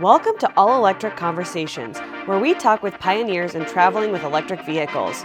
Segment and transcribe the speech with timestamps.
[0.00, 5.24] Welcome to All Electric Conversations, where we talk with pioneers in traveling with electric vehicles.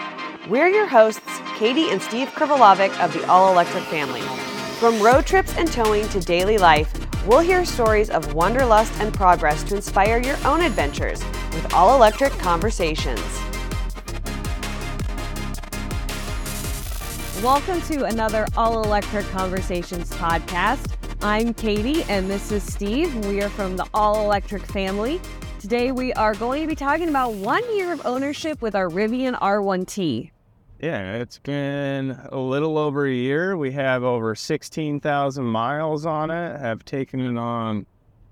[0.50, 1.22] We're your hosts,
[1.58, 4.22] Katie and Steve Krivolovic of the All Electric family.
[4.80, 6.92] From road trips and towing to daily life,
[7.28, 12.32] we'll hear stories of wanderlust and progress to inspire your own adventures with All Electric
[12.40, 13.22] Conversations.
[17.44, 20.93] Welcome to another All Electric Conversations podcast.
[21.24, 23.16] I'm Katie and this is Steve.
[23.28, 25.22] We are from the All Electric family.
[25.58, 29.40] Today we are going to be talking about one year of ownership with our Rivian
[29.40, 30.32] R1T.
[30.82, 33.56] Yeah, it's been a little over a year.
[33.56, 37.86] We have over 16,000 miles on it, have taken it on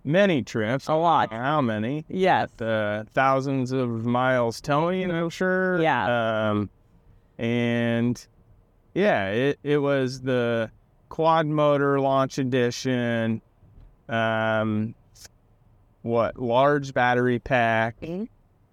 [0.04, 0.90] many trips.
[0.90, 1.32] A lot.
[1.32, 2.04] How many?
[2.10, 2.50] Yes.
[2.60, 5.82] Uh, thousands of miles towing, I'm sure.
[5.82, 6.50] Yeah.
[6.50, 6.70] Um,
[7.38, 8.28] and
[8.94, 10.70] yeah, it, it was the
[11.12, 13.42] quad motor launch edition.
[14.10, 14.96] Um,
[16.02, 18.28] what large battery pack Mhm.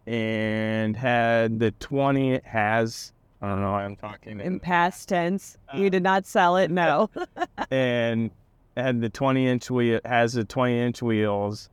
[0.07, 3.13] and had the 20 it has
[3.43, 6.71] I don't know why I'm talking In past tense, you did not sell it.
[6.73, 7.09] No.
[7.71, 8.31] and
[8.77, 11.69] had the 20 inch wheel has the 20 inch wheels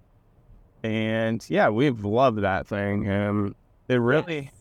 [0.84, 3.56] and yeah we've loved that thing um
[3.88, 4.52] it really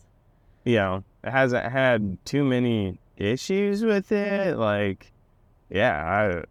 [0.64, 5.10] you know it hasn't had too many issues with it like
[5.74, 6.42] yeah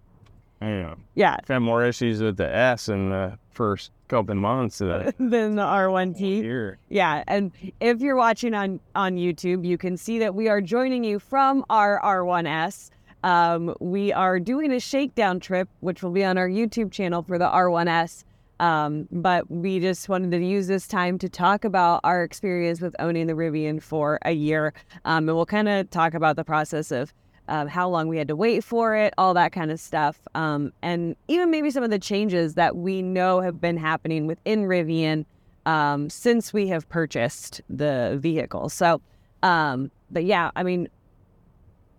[0.61, 1.37] i you know Yeah.
[1.41, 5.25] I've had more issues with the s in the first couple months of the
[5.57, 6.19] the R1T.
[6.43, 10.61] year Yeah, and if you're watching on on YouTube, you can see that we are
[10.61, 12.89] joining you from our R1S.
[13.23, 17.37] Um, we are doing a shakedown trip, which will be on our YouTube channel for
[17.37, 18.23] the R1S.
[18.59, 22.95] Um, but we just wanted to use this time to talk about our experience with
[22.99, 24.73] owning the Rivian for a year,
[25.05, 27.13] um, and we'll kind of talk about the process of
[27.47, 31.15] how long we had to wait for it, all that kind of stuff, um, and
[31.27, 35.25] even maybe some of the changes that we know have been happening within Rivian
[35.65, 38.69] um, since we have purchased the vehicle.
[38.69, 39.01] So,
[39.43, 40.87] um, but yeah, I mean,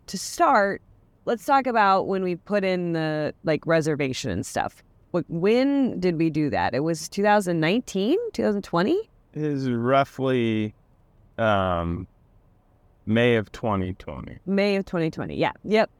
[0.06, 0.82] to start,
[1.25, 4.82] let's talk about when we put in the like reservation and stuff.
[5.12, 6.75] Wh- When did we do that?
[6.75, 8.99] It was 2019, 2020.
[9.34, 10.75] is roughly
[11.38, 12.06] um
[13.06, 15.37] may of 2020 May of 2020.
[15.37, 15.53] Yeah.
[15.65, 15.91] Yep.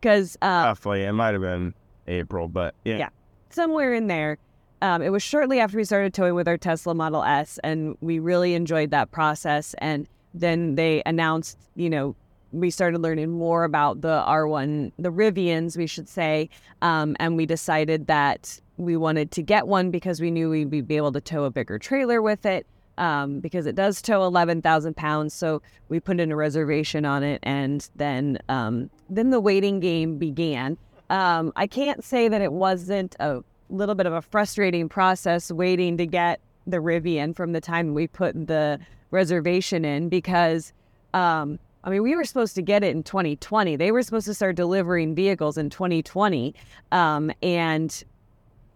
[0.00, 1.74] Because uh, roughly it might have been
[2.06, 3.08] april but yeah, Yeah.
[3.50, 4.38] somewhere in there.
[4.82, 8.18] Um, it was shortly after we started towing with our Tesla Model S, and we
[8.18, 9.74] really enjoyed that process.
[9.76, 12.16] And then they announced, you know,
[12.52, 16.48] we started learning more about the R1, the Rivians, we should say,
[16.80, 20.96] um, and we decided that we wanted to get one because we knew we'd be
[20.96, 22.66] able to tow a bigger trailer with it.
[23.00, 27.40] Um, because it does tow 11,000 pounds, so we put in a reservation on it,
[27.42, 30.76] and then um, then the waiting game began.
[31.08, 35.96] Um, I can't say that it wasn't a little bit of a frustrating process waiting
[35.96, 38.78] to get the Rivian from the time we put the
[39.10, 40.72] reservation in because,
[41.14, 43.76] um, I mean, we were supposed to get it in 2020.
[43.76, 46.54] They were supposed to start delivering vehicles in 2020.
[46.92, 48.04] Um, and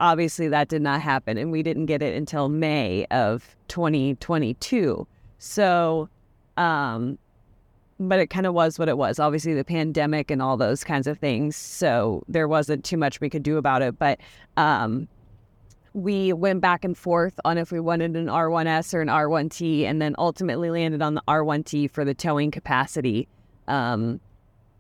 [0.00, 1.38] obviously that did not happen.
[1.38, 5.06] And we didn't get it until May of 2022.
[5.38, 6.08] So,
[6.56, 7.18] um,
[8.00, 9.18] but it kind of was what it was.
[9.18, 11.56] Obviously, the pandemic and all those kinds of things.
[11.56, 13.98] So there wasn't too much we could do about it.
[13.98, 14.20] But
[14.56, 15.08] um,
[15.92, 20.02] we went back and forth on if we wanted an R1S or an R1T, and
[20.02, 23.28] then ultimately landed on the R1T for the towing capacity.
[23.68, 24.20] Um,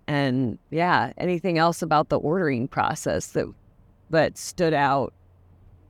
[0.06, 3.46] and yeah, anything else about the ordering process that
[4.14, 5.12] that stood out?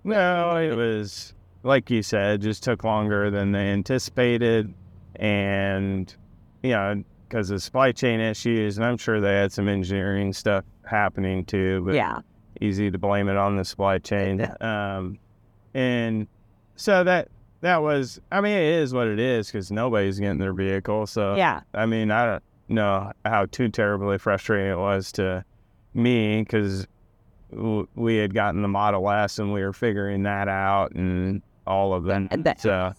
[0.07, 4.75] no it was like you said just took longer than they anticipated
[5.17, 6.15] and
[6.63, 10.63] you know because of supply chain issues and i'm sure they had some engineering stuff
[10.85, 12.19] happening too but yeah,
[12.61, 14.47] easy to blame it on the supply chain.
[14.61, 15.19] Um,
[15.75, 16.27] and
[16.77, 17.29] so that
[17.61, 21.07] that was, I mean, it is what it is because nobody's getting their vehicle.
[21.07, 25.45] So yeah, I mean, I don't know how too terribly frustrating it was to
[25.95, 26.87] me because
[27.95, 32.05] we had gotten the Model S and we were figuring that out and all of
[32.05, 32.29] that.
[32.31, 32.93] And the so,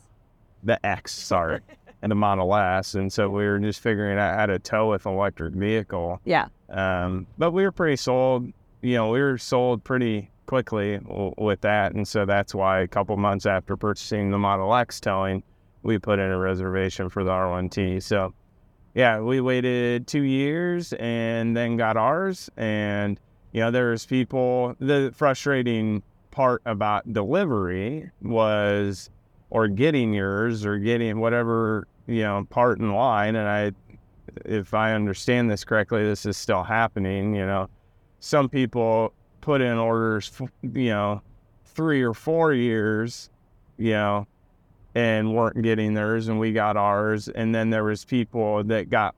[0.63, 1.59] the X, sorry,
[2.01, 5.05] and the Model S, and so we were just figuring out how to tow with
[5.05, 6.19] an electric vehicle.
[6.25, 8.51] yeah, Um, but we were pretty sold.
[8.81, 12.87] You know, we were sold pretty quickly w- with that, and so that's why a
[12.87, 15.43] couple months after purchasing the Model X towing,
[15.83, 18.01] we put in a reservation for the R1T.
[18.03, 18.33] So,
[18.95, 22.49] yeah, we waited two years and then got ours.
[22.57, 23.19] And
[23.55, 24.75] you know, there was people.
[24.79, 29.09] The frustrating part about delivery was,
[29.49, 33.37] or getting yours, or getting whatever you know part in line.
[33.37, 33.71] And I
[34.43, 37.33] if I understand this correctly, this is still happening.
[37.33, 37.69] You know,
[38.19, 41.21] some people put in orders, you know,
[41.63, 43.29] three or four years
[43.77, 44.27] you know,
[44.95, 47.27] and weren't getting theirs, and we got ours.
[47.29, 49.15] And then there was people that got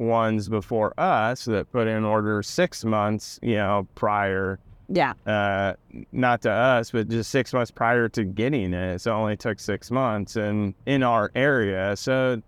[0.00, 4.58] ones before us that put in orders six months, you know, prior.
[4.88, 5.12] Yeah.
[5.24, 5.74] Uh,
[6.10, 9.00] not to us, but just six months prior to getting it.
[9.00, 12.42] So it only took six months, and in our area, so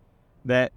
[0.47, 0.73] that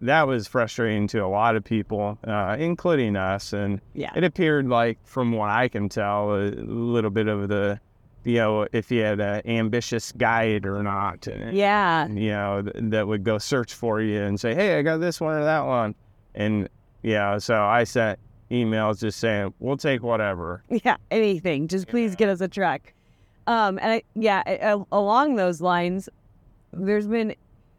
[0.00, 3.52] that was frustrating to a lot of people, uh, including us.
[3.52, 4.12] And Yeah.
[4.16, 7.80] it appeared like, from what I can tell, a little bit of the,
[8.24, 11.26] you know, if you had an ambitious guide or not.
[11.26, 12.06] And, Yeah.
[12.08, 15.20] You know, th- that would go search for you and say, hey, I got this
[15.20, 15.94] one or that one.
[16.34, 16.68] And,
[17.02, 18.18] yeah, so I sent
[18.50, 20.62] emails just saying, we'll take whatever.
[20.84, 21.68] Yeah, anything.
[21.68, 22.16] Just please Yeah.
[22.16, 22.92] get us a truck.
[23.46, 26.08] Um, and I, yeah, a- along those lines,
[26.72, 27.34] there's been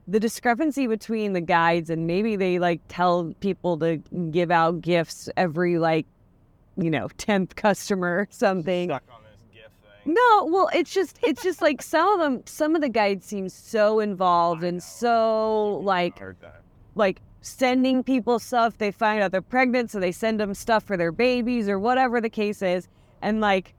[0.07, 3.97] the discrepancy between the guides and maybe they like tell people to
[4.31, 6.07] give out gifts every like,
[6.77, 8.89] you know, tenth customer or something.
[8.89, 9.88] Stuck on this gift thing.
[10.05, 13.49] No, well, it's just it's just like some of them, some of the guides seem
[13.49, 16.21] so involved and so like
[16.95, 18.77] like sending people stuff.
[18.77, 22.21] They find out they're pregnant, so they send them stuff for their babies or whatever
[22.21, 22.87] the case is.
[23.21, 23.73] And like,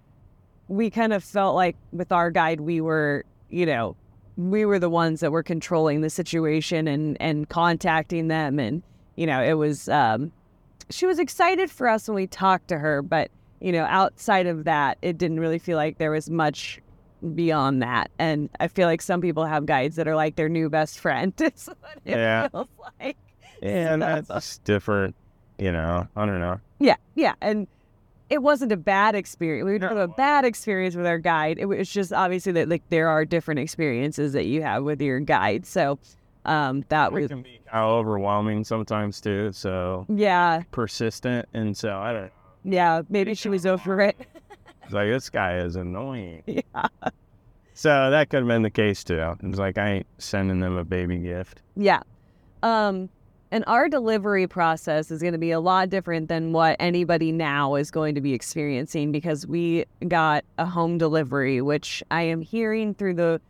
[0.69, 3.97] we kind of felt like with our guide, we were, you know,
[4.37, 8.59] we were the ones that were controlling the situation and and contacting them.
[8.59, 8.83] And
[9.17, 10.33] you know, it was um,
[10.91, 14.65] she was excited for us when we talked to her, but you know, outside of
[14.65, 16.81] that, it didn't really feel like there was much
[17.35, 18.11] beyond that.
[18.19, 21.33] And I feel like some people have guides that are like their new best friend.
[21.41, 22.49] Is what it Yeah.
[22.49, 22.69] feels
[23.01, 23.17] like.
[23.63, 25.15] Yeah, and So- that's different.
[25.59, 26.59] You know, I don't know.
[26.79, 27.67] Yeah, yeah, and
[28.31, 29.67] it wasn't a bad experience.
[29.67, 31.59] We didn't have a bad experience with our guide.
[31.59, 35.21] It was just obviously that like there are different experiences that you have with your
[35.21, 35.67] guide.
[35.67, 35.99] So
[36.47, 39.53] um, that It was can be kind of overwhelming sometimes too.
[39.53, 42.33] So yeah, persistent, and so I don't.
[42.65, 43.03] Yeah.
[43.09, 44.17] Maybe she was over it.
[44.85, 46.43] It's like this guy is annoying.
[46.47, 46.87] yeah,
[47.75, 49.35] So that could have been the case too.
[49.43, 51.63] It's like I ain't sending them a baby gift.
[51.77, 52.01] yeah.
[52.63, 53.09] Um,
[53.53, 57.75] and our delivery process is going to be a lot different than what anybody now
[57.75, 62.95] is going to be experiencing because we got a home delivery, which I am hearing
[62.95, 63.41] through the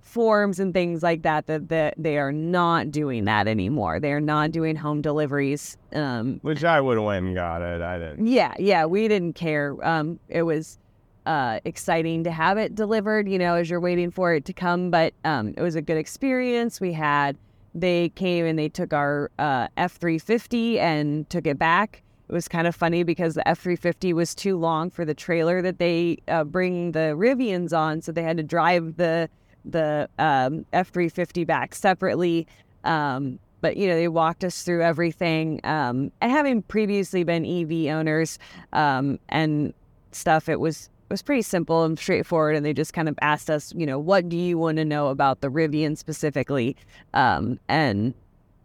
[0.00, 4.00] forms and things like that that, that they are not doing that anymore.
[4.00, 5.76] They are not doing home deliveries.
[5.92, 7.80] Um, Which I would have went and got it.
[7.80, 8.26] I didn't.
[8.26, 9.76] yeah, yeah, we didn't care.
[9.86, 10.78] Um, it was
[11.26, 14.90] uh, exciting to have it delivered, you know, as you're waiting for it to come.
[14.90, 16.80] But um, it was a good experience.
[16.80, 17.36] We had
[17.74, 22.02] they came and they took our uh, F350 and took it back.
[22.28, 25.78] It was kind of funny because the F350 was too long for the trailer that
[25.78, 29.28] they uh, bring the Rivians on, so they had to drive the
[29.64, 32.46] the um, F350 back separately.
[32.84, 35.60] Um, but you know, they walked us through everything.
[35.64, 38.38] Um, and having previously been EV owners
[38.72, 39.74] um, and
[40.12, 42.56] stuff, it was it was pretty simple and straightforward.
[42.56, 45.08] And they just kind of asked us, you know, what do you want to know
[45.08, 46.76] about the Rivian specifically?
[47.14, 48.14] Um, and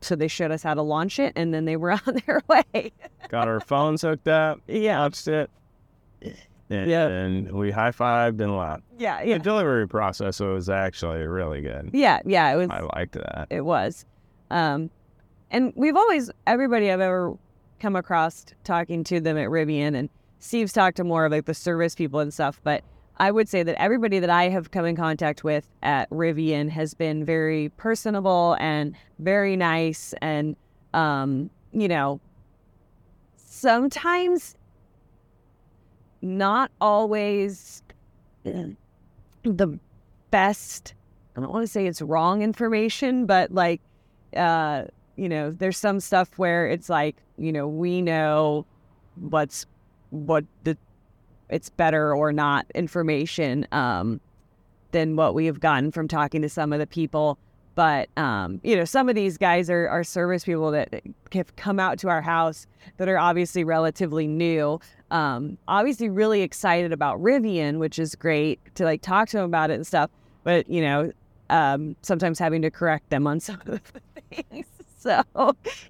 [0.01, 2.91] so they showed us how to launch it, and then they were on their way.
[3.29, 5.49] Got our phones hooked up, yeah, launched it,
[6.69, 7.07] and, Yeah.
[7.07, 8.83] and we high fived and left.
[8.97, 9.37] yeah, yeah.
[9.37, 11.89] The delivery process was actually really good.
[11.93, 12.51] yeah, yeah.
[12.53, 13.47] It was I liked that.
[13.49, 14.05] it was.
[14.51, 14.89] Um,
[15.51, 17.37] and we've always, everybody I've ever
[17.79, 20.09] come across talking to them at Rivian, and
[20.39, 22.83] Steve's talked to more of like the service people and stuff, but
[23.17, 26.93] I would say that everybody that I have come in contact with at Rivian has
[26.93, 30.13] been very personable and very nice.
[30.21, 30.55] And,
[30.93, 32.19] um, you know,
[33.37, 34.55] sometimes
[36.25, 37.81] not always
[38.43, 39.79] the
[40.31, 40.93] best
[41.35, 43.81] I don't want to say it's wrong information, but like,
[44.35, 44.85] uh,
[45.17, 48.65] you know, there's some stuff where it's like, you know, we know
[49.15, 49.65] what's
[50.11, 50.77] what the
[51.49, 54.21] it's better or not information um,
[54.91, 57.37] than what we have gotten from talking to some of the people.
[57.75, 61.03] But um, you know, some of these guys are, are service people that
[61.33, 62.67] have come out to our house
[62.97, 64.79] that are obviously relatively new.
[65.11, 69.69] Um, obviously, really excited about Rivian, which is great to like talk to them about
[69.69, 70.09] it and stuff.
[70.43, 71.11] But you know,
[71.49, 73.81] um, sometimes having to correct them on some of the
[74.31, 74.65] things.
[74.97, 75.21] So,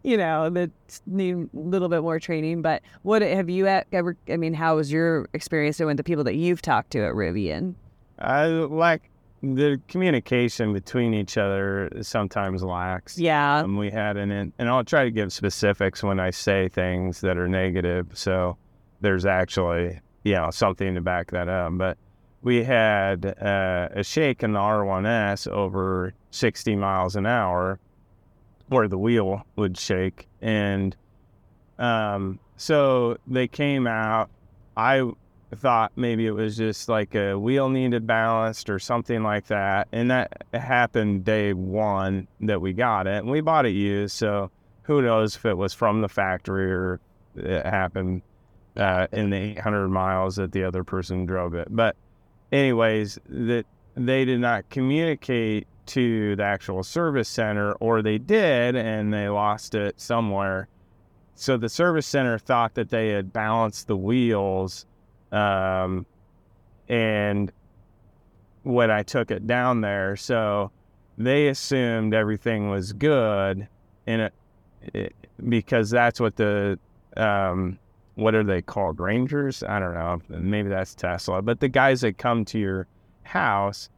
[0.04, 0.72] you know, that
[1.06, 2.62] need a little bit more training.
[2.62, 4.18] But what have you ever?
[4.28, 7.76] I mean, how was your experience with the people that you've talked to at Rivian?
[8.20, 9.10] I like
[9.54, 13.18] the communication between each other sometimes lacks.
[13.20, 16.68] Yeah, Um, we had an, in- and I'll try to give specifics when I say
[16.70, 18.08] things that are negative.
[18.14, 18.58] So
[19.02, 21.74] there's actually, you know, something to back that up.
[21.78, 21.98] But
[22.42, 27.80] we had uh, a shake in the R1S over 60 miles an hour
[28.70, 30.28] where the wheel would shake.
[30.42, 30.96] And
[31.78, 34.30] um, so they came out.
[34.78, 35.10] I
[35.56, 39.88] thought maybe it was just like a wheel needed balanced or something like that.
[39.92, 43.18] And that happened day one that we got it.
[43.18, 44.16] And we bought it used.
[44.16, 44.52] So
[44.84, 47.00] who knows if it was from the factory or
[47.36, 48.22] it happened
[48.78, 51.68] uh, in the 800 miles that the other person drove it.
[51.70, 51.96] But,
[52.52, 59.14] anyways, that they did not communicate to the actual service center, or they did and
[59.14, 60.68] they lost it somewhere.
[61.36, 64.86] So the service center thought that they had balanced the wheels.
[65.36, 66.06] Um,
[66.88, 67.52] and
[68.64, 70.72] when I took it down there, so
[71.18, 73.68] they assumed everything was good,
[74.08, 74.34] and it,
[74.94, 75.16] it
[75.50, 76.80] because that's what the
[77.18, 77.78] um,
[78.16, 79.00] what are they called?
[79.00, 79.64] Rangers?
[79.64, 80.22] I don't know.
[80.30, 81.42] Maybe that's Tesla.
[81.42, 82.88] But the guys that come to your
[83.24, 83.90] house,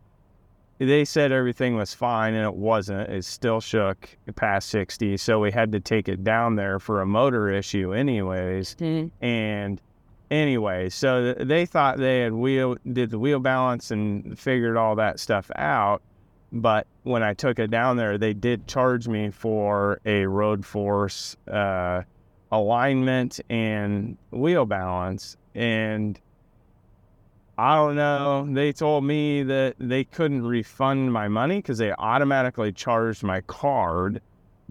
[0.79, 3.09] they said everything was fine and it wasn't.
[3.09, 5.17] It still shook past 60.
[5.17, 8.75] So we had to take it down there for a motor issue, anyways.
[8.75, 9.23] Mm-hmm.
[9.23, 9.81] And
[10.31, 15.19] anyway, so they thought they had wheel did the wheel balance and figured all that
[15.19, 16.01] stuff out.
[16.51, 21.35] But when I took it down there, they did charge me for a road force
[21.51, 22.03] uh,
[22.51, 25.35] alignment and wheel balance.
[25.55, 26.19] And
[27.57, 28.47] I don't know.
[28.49, 34.21] They told me that they couldn't refund my money because they automatically charged my card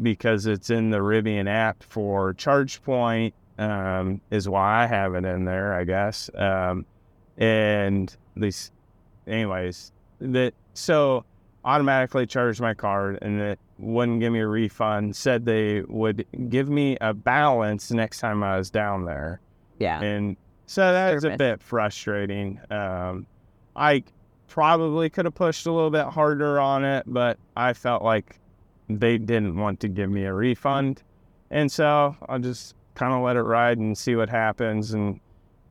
[0.00, 5.44] because it's in the Rivian app for ChargePoint, um, is why I have it in
[5.44, 6.30] there, I guess.
[6.34, 6.86] Um,
[7.38, 8.70] and these,
[9.26, 11.24] anyways, that so
[11.64, 15.14] automatically charged my card and it wouldn't give me a refund.
[15.16, 19.40] Said they would give me a balance next time I was down there.
[19.78, 20.00] Yeah.
[20.00, 20.36] And
[20.66, 22.60] so that that's a bit frustrating.
[22.70, 23.26] Um,
[23.74, 24.04] I
[24.48, 28.38] probably could have pushed a little bit harder on it, but I felt like
[28.88, 31.02] they didn't want to give me a refund.
[31.50, 35.20] And so I'll just kind of let it ride and see what happens and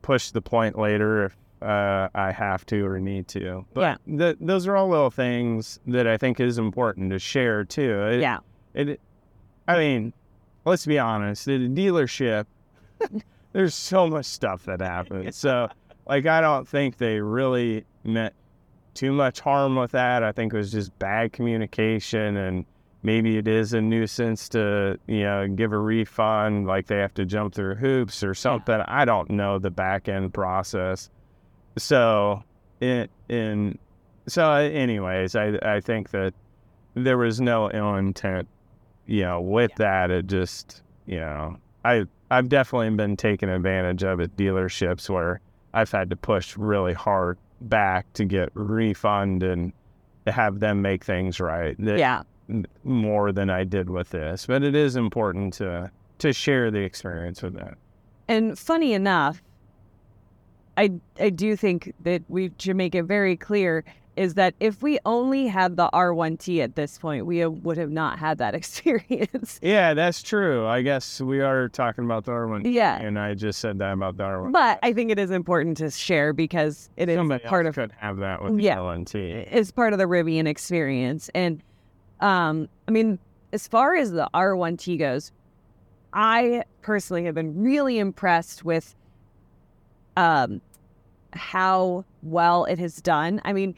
[0.01, 3.65] push the point later if uh, I have to or need to.
[3.73, 8.01] But th- those are all little things that I think is important to share too.
[8.03, 8.39] It, yeah.
[8.73, 9.01] it,
[9.67, 10.13] I mean,
[10.63, 11.47] let's be honest.
[11.47, 12.45] At a dealership,
[13.53, 15.35] there's so much stuff that happens.
[15.35, 15.67] So,
[16.07, 18.35] like, I don't think they really meant
[18.93, 20.23] too much harm with that.
[20.23, 22.65] I think it was just bad communication, and
[23.05, 26.65] maybe it is a nuisance to, you know, give a refund.
[26.67, 28.81] Like they have to jump through hoops or something.
[28.87, 31.09] I don't know the back end process.
[31.77, 32.43] So,
[32.81, 33.77] in in
[34.27, 36.33] so, anyways, I I think that
[36.95, 38.47] there was no ill intent,
[39.05, 40.09] you know, with that.
[40.11, 45.41] It just, you know, I I've definitely been taken advantage of at dealerships where
[45.73, 49.73] I've had to push really hard back to get refund and
[50.25, 51.75] have them make things right.
[51.77, 52.23] That- Yeah.
[52.83, 57.41] More than I did with this, but it is important to to share the experience
[57.41, 57.75] with that.
[58.27, 59.41] And funny enough,
[60.77, 63.83] I I do think that we should make it very clear
[64.15, 68.17] is that if we only had the R1T at this point, we would have not
[68.17, 69.59] had that experience.
[69.61, 70.65] Yeah, that's true.
[70.65, 72.63] I guess we are talking about Darwin.
[72.63, 72.95] Yeah.
[72.97, 74.53] And I just said that about Darwin.
[74.53, 77.89] But I think it is important to share because it is Somebody part else of
[77.89, 78.77] could have that with Yeah.
[78.77, 79.47] LNT.
[79.51, 81.29] It's part of the Rivian experience.
[81.35, 81.61] And
[82.25, 83.19] um, I mean,
[83.53, 85.31] as far as the R1T goes,
[86.11, 88.95] I personally have been really impressed with
[90.17, 90.59] um,
[91.33, 93.41] how well it has done.
[93.45, 93.75] I mean,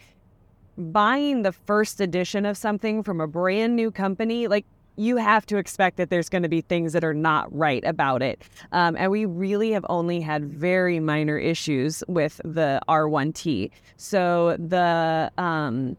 [0.77, 5.58] buying the first edition of something from a brand new company, like you have to
[5.58, 8.44] expect that there's going to be things that are not right about it.
[8.72, 13.72] Um, and we really have only had very minor issues with the R1T.
[13.98, 15.98] So the um,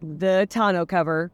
[0.00, 1.32] the tonneau cover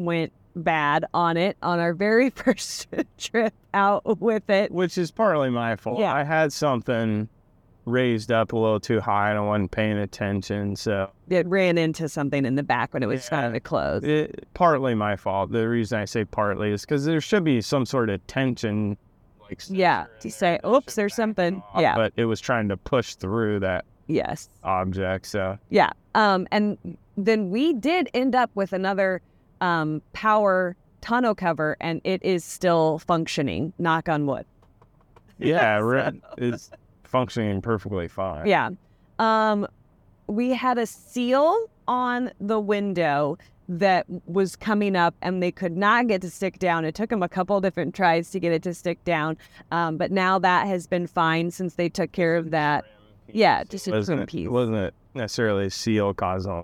[0.00, 2.88] went bad on it on our very first
[3.18, 4.72] trip out with it.
[4.72, 6.00] Which is partly my fault.
[6.00, 6.12] Yeah.
[6.14, 7.28] I had something
[7.86, 10.76] raised up a little too high and I wasn't paying attention.
[10.76, 14.04] So It ran into something in the back when it was trying to close.
[14.04, 15.50] it, partly my fault.
[15.52, 18.96] The reason I say partly is because there should be some sort of tension.
[19.40, 21.96] Like Yeah, to say, "Oops, there's something." off, Yeah.
[21.96, 24.48] But it was trying to push through that Yes.
[24.62, 25.26] object.
[25.26, 25.90] So Yeah.
[26.14, 26.76] Um, and
[27.16, 29.22] then we did end up with another
[29.60, 33.72] um, power tonneau cover, and it is still functioning.
[33.78, 34.46] Knock on wood.
[35.38, 36.70] yeah, re- it's
[37.04, 38.46] functioning perfectly fine.
[38.46, 38.70] Yeah.
[39.18, 39.66] Um,
[40.26, 43.36] we had a seal on the window
[43.68, 46.84] that was coming up, and they could not get to stick down.
[46.84, 49.36] It took them a couple different tries to get it to stick down,
[49.70, 52.84] um, but now that has been fine since they took care of that.
[53.32, 54.48] Yeah, just a trim piece.
[54.48, 56.14] wasn't it necessarily seal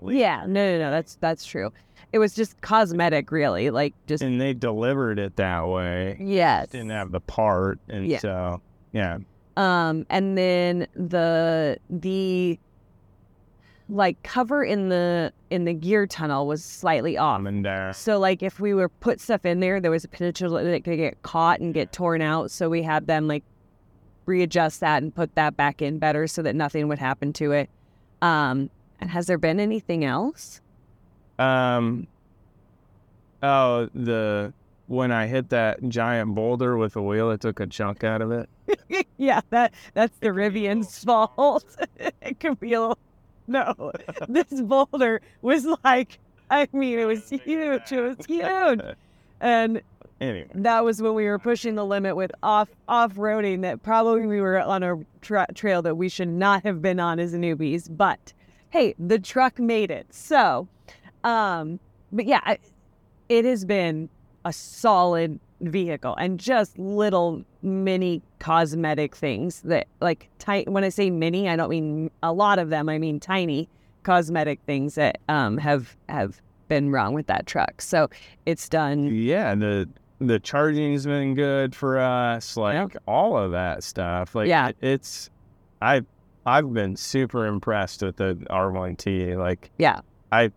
[0.03, 0.17] leak?
[0.19, 0.91] Yeah, no, no, no.
[0.91, 1.71] That's that's true.
[2.13, 3.69] It was just cosmetic, really.
[3.69, 6.17] Like just And they delivered it that way.
[6.19, 8.19] yes, Didn't have the part, and Yeah.
[8.19, 8.61] so
[8.93, 9.17] yeah,
[9.57, 12.59] Um, and then the the
[13.89, 17.41] like cover in the in the gear tunnel was slightly off.
[17.93, 20.83] So like if we were put stuff in there, there was a potential that it
[20.83, 22.51] could get caught and get torn out.
[22.51, 23.43] So we had them like
[24.25, 27.69] readjust that and put that back in better so that nothing would happen to it.
[28.21, 28.69] Um,
[28.99, 30.61] and has there been anything else?
[31.39, 32.07] Um.
[33.43, 34.53] Oh, the
[34.87, 38.31] when I hit that giant boulder with a wheel, it took a chunk out of
[38.31, 38.49] it.
[39.17, 41.65] yeah, that that's the Rivian's fault.
[42.21, 42.97] it could be a little,
[43.47, 43.91] no.
[44.27, 46.19] this boulder was like,
[46.49, 47.91] I mean, it was huge.
[47.91, 48.81] It was huge,
[49.41, 49.81] and
[50.19, 53.61] Anyway, that was when we were pushing the limit with off off roading.
[53.61, 57.19] That probably we were on a tra- trail that we should not have been on
[57.19, 57.87] as newbies.
[57.95, 58.33] But
[58.71, 60.07] hey, the truck made it.
[60.11, 60.67] So,
[61.23, 61.79] um,
[62.11, 62.59] but yeah, I-
[63.29, 64.09] it has been
[64.45, 71.09] a solid vehicle and just little mini cosmetic things that like ti- when I say
[71.09, 72.89] mini, I don't mean a lot of them.
[72.89, 73.67] I mean tiny
[74.03, 77.81] cosmetic things that um have have been wrong with that truck.
[77.81, 78.09] So
[78.45, 82.57] it's done yeah, and the the charging's been good for us.
[82.57, 84.35] Like all of that stuff.
[84.35, 84.71] Like Yeah.
[84.81, 85.29] it's
[85.81, 86.01] I
[86.45, 89.37] I've been super impressed with the R1T.
[89.37, 90.01] Like Yeah.
[90.31, 90.51] I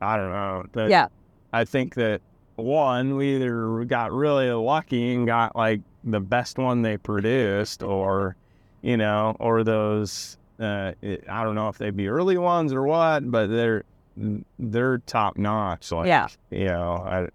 [0.00, 0.64] I don't know.
[0.72, 1.08] But Yeah.
[1.52, 2.20] I think that
[2.56, 8.36] one, we either got really lucky and got like the best one they produced, or
[8.82, 10.38] you know, or those.
[10.60, 10.92] Uh,
[11.28, 13.84] I don't know if they'd be early ones or what, but they're
[14.58, 15.92] they're top notch.
[15.92, 16.26] Like, Yeah.
[16.50, 17.28] you know, I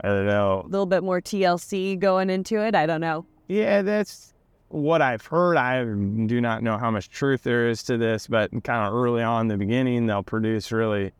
[0.00, 0.62] I don't know.
[0.64, 2.74] a little bit more TLC going into it.
[2.74, 3.26] I don't know.
[3.48, 4.32] Yeah, that's
[4.68, 5.56] what I've heard.
[5.56, 9.22] I do not know how much truth there is to this, but kind of early
[9.22, 11.12] on in the beginning, they'll produce really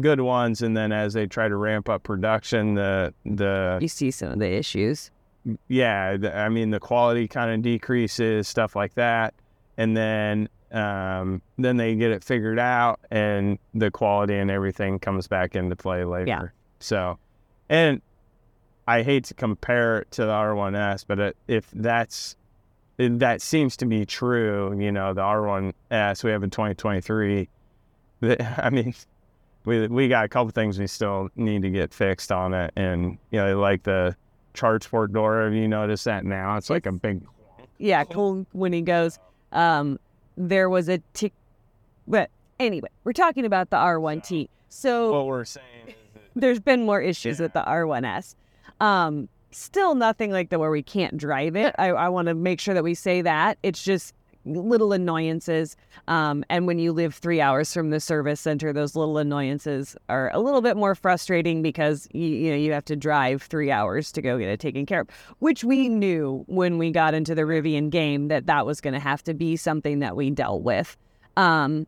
[0.00, 4.10] good ones, and then as they try to ramp up production, the the You see
[4.10, 5.10] some of the issues.
[5.68, 9.34] yeah, the, I mean the quality kind of decreases, stuff like that,
[9.76, 15.28] and then um, then they get it figured out, and the quality and everything comes
[15.28, 16.26] back into play later.
[16.26, 16.42] Yeah.
[16.80, 17.18] So,
[17.68, 18.02] and
[18.86, 22.36] I hate to compare it to the R1S, but it, if that's
[22.98, 27.48] if that seems to be true, you know, the R1S we have in 2023.
[28.20, 28.94] the- I mean,
[29.64, 33.18] we we got a couple things we still need to get fixed on it, and
[33.30, 34.14] you know, like the
[34.52, 35.42] charge port door.
[35.44, 36.56] Have you noticed that now?
[36.56, 37.22] It's like a big.
[37.78, 39.18] Yeah, cool when he goes.
[39.52, 39.98] Um,
[40.36, 41.32] there was a tick.
[42.06, 44.48] But anyway, we're talking about the R1T.
[44.68, 45.94] So What we're saying
[46.36, 48.34] there's been more issues with the R1S.
[48.84, 51.74] Um, still nothing like the where we can't drive it.
[51.78, 53.56] I, I want to make sure that we say that.
[53.62, 54.12] It's just
[54.44, 55.74] little annoyances.
[56.06, 60.30] Um, and when you live three hours from the service center, those little annoyances are
[60.34, 64.12] a little bit more frustrating because you, you know you have to drive three hours
[64.12, 65.08] to go get it taken care of.
[65.38, 69.00] Which we knew when we got into the Rivian game that that was going to
[69.00, 70.94] have to be something that we dealt with.
[71.38, 71.86] Um,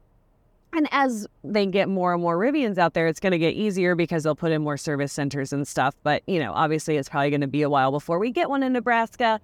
[0.77, 3.95] and as they get more and more Rivians out there, it's going to get easier
[3.95, 5.95] because they'll put in more service centers and stuff.
[6.03, 8.63] But, you know, obviously it's probably going to be a while before we get one
[8.63, 9.41] in Nebraska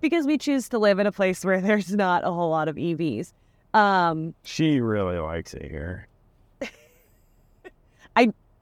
[0.00, 2.76] because we choose to live in a place where there's not a whole lot of
[2.76, 3.32] EVs.
[3.74, 6.06] Um, she really likes it here.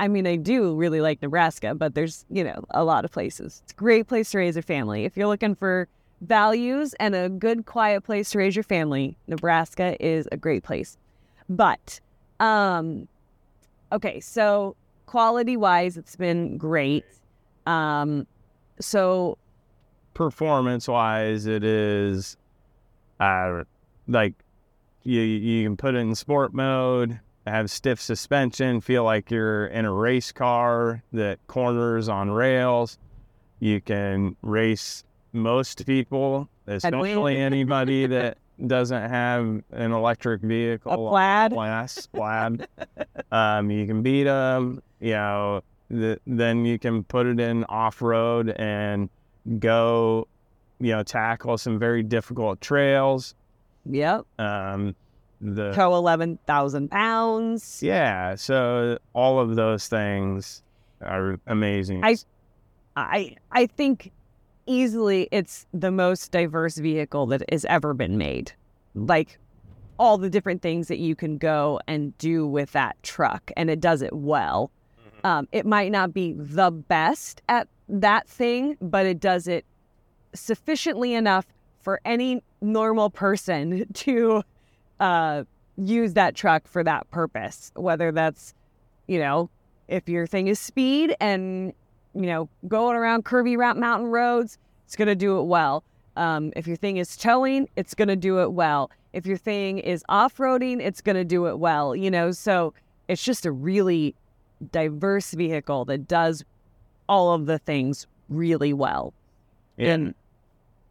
[0.00, 3.62] I mean, I do really like Nebraska, but there's, you know, a lot of places.
[3.64, 5.04] It's a great place to raise a family.
[5.04, 5.88] If you're looking for
[6.20, 10.96] values and a good, quiet place to raise your family, Nebraska is a great place.
[11.48, 12.00] But,
[12.40, 13.08] um,
[13.92, 17.04] okay, so quality wise, it's been great.
[17.66, 18.26] Um,
[18.80, 19.38] so
[20.14, 22.36] performance wise, it is
[23.20, 23.64] uh,
[24.06, 24.34] like
[25.04, 29.84] you you can put it in sport mode, have stiff suspension, feel like you're in
[29.84, 32.98] a race car that corners on rails.
[33.60, 40.92] You can race most people, especially anybody that doesn't have an electric vehicle.
[40.92, 41.52] a plaid.
[41.52, 42.66] Class, plaid.
[43.30, 44.82] um, you can beat them.
[45.00, 49.08] You know, th- then you can put it in off road and
[49.58, 50.26] go,
[50.80, 53.34] you know, tackle some very difficult trails.
[53.86, 54.26] Yep.
[54.38, 54.94] Um,
[55.40, 57.80] the Tow 11,000 pounds.
[57.82, 60.62] yeah, so all of those things
[61.00, 62.02] are amazing.
[62.04, 62.16] I-
[62.96, 64.10] I I think
[64.68, 68.52] easily it's the most diverse vehicle that has ever been made.
[68.94, 69.38] Like
[69.98, 73.80] all the different things that you can go and do with that truck, and it
[73.80, 74.70] does it well.
[75.24, 79.64] Um, it might not be the best at that thing, but it does it
[80.34, 81.46] sufficiently enough
[81.80, 84.42] for any normal person to
[85.00, 85.44] uh,
[85.76, 87.72] use that truck for that purpose.
[87.74, 88.54] Whether that's,
[89.06, 89.50] you know,
[89.88, 91.72] if your thing is speed and
[92.14, 95.84] you know, going around curvy route mountain roads, it's going to do it well.
[96.16, 98.90] Um, if your thing is towing, it's going to do it well.
[99.12, 101.94] If your thing is off roading, it's going to do it well.
[101.94, 102.74] You know, so
[103.08, 104.14] it's just a really
[104.72, 106.44] diverse vehicle that does
[107.08, 109.14] all of the things really well.
[109.76, 109.94] Yeah.
[109.94, 110.14] And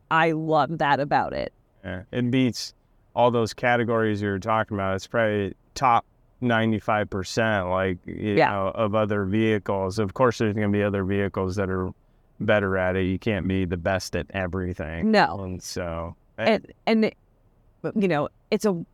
[0.10, 1.52] I love that about it.
[1.84, 2.74] Yeah, it beats
[3.16, 4.96] all those categories you were talking about.
[4.96, 6.06] It's probably top
[6.42, 8.52] ninety five percent, like you Yeah.
[8.52, 10.00] know, of other vehicles.
[10.00, 11.90] Of course, there's going to be other vehicles that are
[12.40, 13.04] better at it.
[13.04, 15.12] You can't be the best at everything.
[15.12, 15.40] No.
[15.44, 17.18] and so eh, and and it-
[17.96, 18.86] you know it's a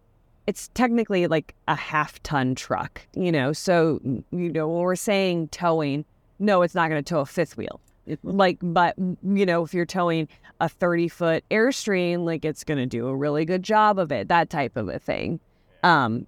[0.45, 5.47] it's technically like a half ton truck you know so you know when we're saying
[5.47, 6.03] towing
[6.37, 9.73] no it's not going to tow a fifth wheel It- like but you know if
[9.73, 10.27] you're towing
[10.59, 14.27] a 30 foot airstream like it's going to do a really good job of it
[14.27, 15.39] that type of a thing
[15.81, 16.27] um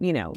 [0.00, 0.34] you know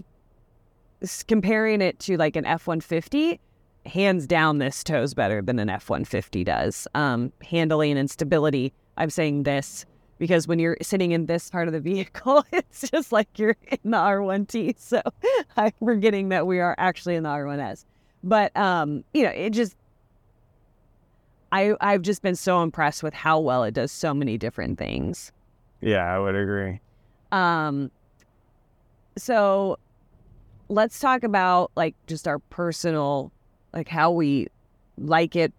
[1.28, 3.40] comparing it to like an f-150
[3.86, 9.44] hands down this tows better than an f-150 does um handling and stability i'm saying
[9.44, 9.86] this
[10.20, 13.92] because when you're sitting in this part of the vehicle, it's just like you're in
[13.92, 14.76] the R1T.
[14.78, 15.02] So
[15.58, 17.86] I'm forgetting that we are actually in the R1S.
[18.24, 19.76] But um, you know, it just
[21.52, 25.32] I I've just been so impressed with how well it does so many different things.
[25.82, 26.80] yeah, I would agree.
[27.32, 27.92] Um
[29.18, 29.80] so
[30.70, 33.32] let's talk about like just our personal
[33.74, 34.48] like how we
[34.98, 35.54] like it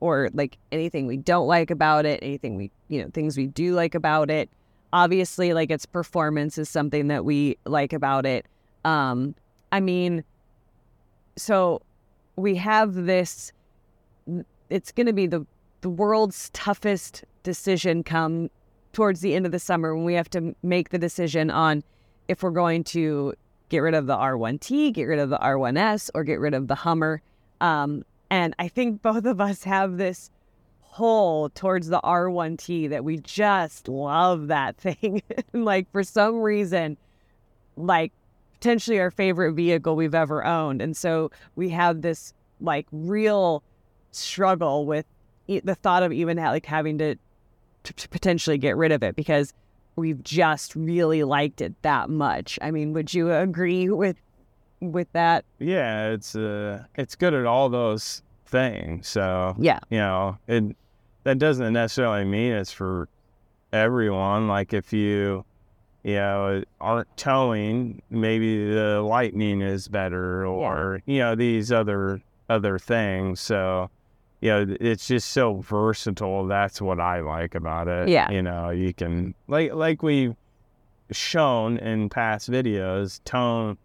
[0.00, 3.74] or like anything we don't like about it, anything we, you know, things we do
[3.74, 4.50] like about it.
[4.92, 8.46] Obviously, like its performance is something that we like about it.
[8.84, 9.34] Um,
[9.72, 10.24] I mean,
[11.36, 11.82] so
[12.36, 13.52] we have this,
[14.70, 15.46] it's going to be the,
[15.80, 18.50] the world's toughest decision come
[18.92, 21.82] towards the end of the summer when we have to make the decision on
[22.28, 23.34] if we're going to
[23.74, 26.76] get rid of the R1T, get rid of the R1S, or get rid of the
[26.76, 27.20] Hummer.
[27.60, 30.30] Um, and I think both of us have this
[30.92, 35.22] pull towards the R1T that we just love that thing.
[35.52, 36.96] like for some reason,
[37.76, 38.12] like
[38.52, 40.80] potentially our favorite vehicle we've ever owned.
[40.80, 43.64] And so we have this like real
[44.12, 45.04] struggle with
[45.48, 47.16] the thought of even like having to
[47.82, 49.52] to potentially get rid of it because
[49.96, 52.58] we've just really liked it that much.
[52.62, 54.16] I mean, would you agree with
[54.80, 55.44] with that?
[55.58, 59.08] Yeah, it's uh, it's good at all those things.
[59.08, 59.78] So Yeah.
[59.90, 60.76] you know, it
[61.24, 63.08] that doesn't necessarily mean it's for
[63.72, 64.46] everyone.
[64.48, 65.44] Like if you,
[66.02, 72.78] you know, aren't towing, maybe the lightning is better, or you know these other other
[72.78, 73.40] things.
[73.40, 73.88] So,
[74.44, 76.46] you know, it's just so versatile.
[76.46, 78.10] That's what I like about it.
[78.10, 78.30] Yeah.
[78.30, 80.36] you know, you can like like we've
[81.10, 83.78] shown in past videos, tone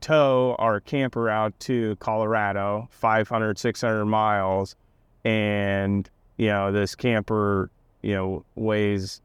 [0.00, 4.76] tow our camper out to Colorado, 500, 600 miles,
[5.24, 7.68] and you know this camper,
[8.02, 9.20] you know, weighs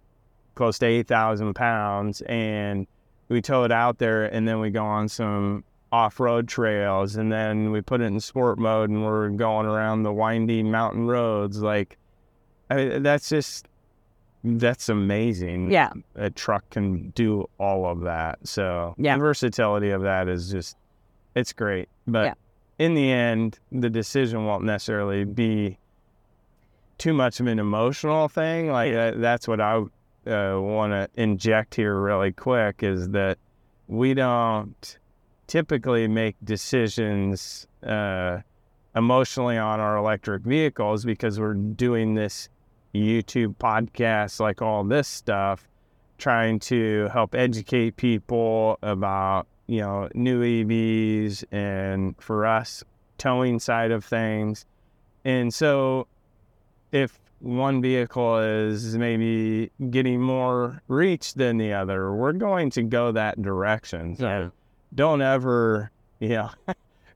[0.56, 2.88] close to 8,000 pounds, and
[3.30, 5.64] we tow it out there, and then we go on some
[5.96, 10.12] off-road trails, and then we put it in sport mode, and we're going around the
[10.12, 11.62] windy mountain roads.
[11.62, 11.98] Like,
[12.70, 13.68] I, mean, that's just
[14.44, 15.90] that's amazing Yeah.
[16.16, 18.38] a truck can do all of that.
[18.44, 19.16] So Yeah.
[19.16, 20.78] the versatility of that is just
[21.34, 21.90] it's great.
[22.06, 22.34] But Yeah.
[22.86, 25.80] in the end, the decision won't necessarily be
[27.00, 28.70] too much of an emotional thing.
[28.70, 33.38] Like that, that's what I uh, want to inject here really quick is that
[33.88, 34.98] we don't
[35.48, 38.40] typically make decisions uh,
[38.96, 42.50] emotionally on our electric vehicles because we're doing this
[42.94, 45.68] YouTube podcast, like all this stuff,
[46.18, 52.84] trying to help educate people about, you know, new EVs and for us,
[53.18, 54.66] towing side of things.
[55.26, 56.08] And so
[56.92, 63.12] if one vehicle is maybe getting more reach than the other, we're going to go
[63.12, 64.16] that direction.
[64.16, 64.50] So Yeah.
[64.96, 66.50] Don't ever, you know,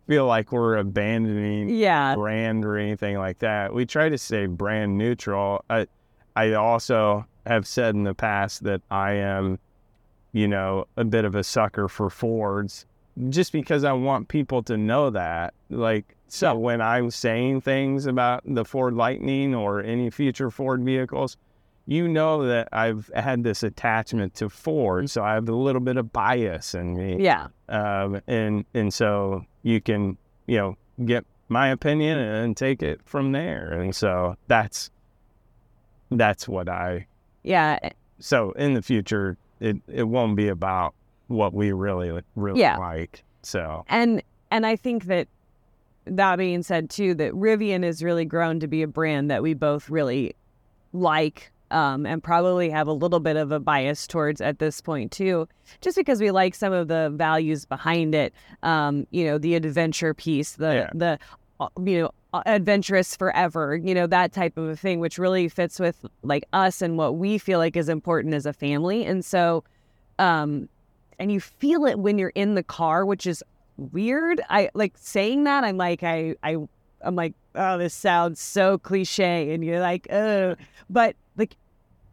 [0.07, 2.15] feel like we're abandoning Yeah.
[2.15, 3.73] brand or anything like that.
[3.73, 5.63] We try to stay brand neutral.
[5.69, 5.87] I,
[6.35, 9.59] I also have said in the past that I am,
[10.33, 12.85] you know, a bit of a sucker for Fords
[13.29, 15.53] just because I want people to know that.
[15.69, 16.53] Like, so Yeah.
[16.53, 21.35] when I'm saying things about the Ford Lightning or any future Ford vehicles,
[21.89, 25.97] you know that I've had this attachment to Ford, so I have a little bit
[25.97, 27.47] of bias in me Yeah.
[27.67, 33.31] um, and and so you can you know get my opinion and take it from
[33.31, 34.91] there and so that's
[36.11, 37.05] that's what i
[37.43, 37.79] Yeah.
[38.19, 40.93] so in the future it it won't be about
[41.27, 42.77] what we really really Yeah.
[42.77, 44.21] like so And
[44.51, 45.27] and I think that
[46.05, 49.53] that being said too, that Rivian has really grown to be a brand that we
[49.53, 50.35] both really
[50.91, 55.11] like um, and probably have a little bit of a bias towards at this point
[55.11, 55.47] too,
[55.81, 58.33] just because we like some of the values behind it.
[58.63, 60.89] Um, you know, the adventure piece, the Yeah.
[60.93, 61.19] the
[61.59, 65.47] uh, you know uh, adventurous forever, you know that type of a thing, which really
[65.49, 69.05] fits with like us and what we feel like is important as a family.
[69.05, 69.63] And so,
[70.19, 70.69] um,
[71.19, 73.43] and you feel it when you're in the car, which is
[73.77, 74.41] weird.
[74.49, 75.63] I like saying that.
[75.63, 76.57] I'm like I I
[77.01, 80.55] I'm like oh this sounds so cliche, and you're like oh,
[80.89, 81.55] but like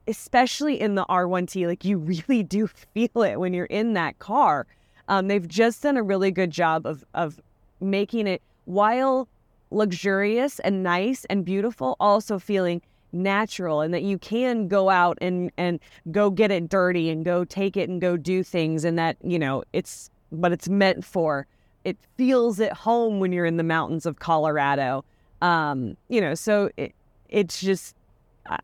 [0.08, 4.66] especially in the R1T, like you really do feel it when you're in that car.
[5.08, 7.40] Um, they've just done a really good job of of
[7.80, 9.28] making it while
[9.70, 15.50] luxurious and nice and beautiful, also feeling natural and that you can go out and
[15.56, 19.16] and go get it dirty and go take it and go do things and that
[19.22, 21.46] you know it's but it's meant for
[21.86, 25.04] it feels at home when you're in the mountains of colorado
[25.42, 26.92] um you know so it,
[27.28, 27.94] it's just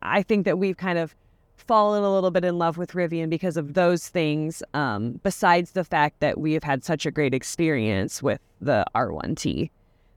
[0.01, 1.15] I- think that we've kind of
[1.55, 5.83] fallen a little bit in love with rivian because of those things um besides the
[5.83, 9.69] fact that we have had such a great experience with the r1t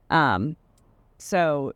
[0.09, 0.55] um
[1.17, 1.73] so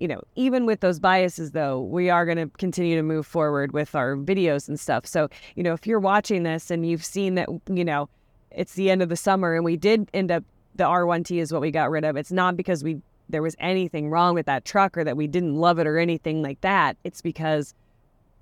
[0.00, 3.72] you know, even with those biases, though, we are going to continue to move forward
[3.72, 5.06] with our videos and stuff.
[5.06, 8.08] So, you know, if you're watching this and you've seen that, you know,
[8.50, 10.42] it's the end of the summer and we did end up,
[10.80, 12.16] the R1T is what we got rid of.
[12.16, 15.54] It's not because we, there was anything wrong with that truck or that we didn't
[15.54, 16.96] love it or anything like that.
[17.04, 17.74] It's because